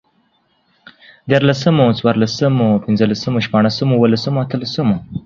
ديارلسمو، 1.29 1.85
څوارلسمو، 1.99 2.67
پنځلسمو، 2.85 3.43
شپاړسمو، 3.45 3.93
اوولسمو، 3.97 4.39
اتلسمو 4.43 4.95